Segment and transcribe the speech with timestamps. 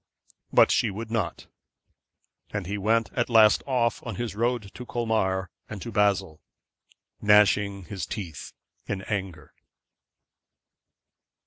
[0.51, 1.45] But she would not;
[2.49, 6.41] and he went at last off on his road to Colmar and Basle,
[7.21, 8.51] gnashing his teeth
[8.87, 9.53] in anger.